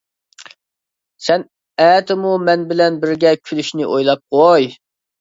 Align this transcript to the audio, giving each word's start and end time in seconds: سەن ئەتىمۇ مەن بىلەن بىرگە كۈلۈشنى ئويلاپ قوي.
سەن 1.25 1.45
ئەتىمۇ 1.87 2.33
مەن 2.49 2.67
بىلەن 2.75 3.01
بىرگە 3.07 3.37
كۈلۈشنى 3.47 3.93
ئويلاپ 3.95 4.29
قوي. 4.39 4.77